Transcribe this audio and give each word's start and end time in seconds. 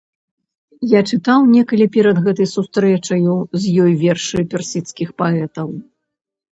Я 0.97 1.01
чытаў 1.11 1.39
некалі 1.55 1.85
перад 1.97 2.21
гэтай 2.29 2.51
сустрэчаю 2.55 3.39
з 3.61 3.77
ёй 3.85 3.91
вершы 4.09 4.39
персідскіх 4.57 5.09
паэтаў. 5.23 5.67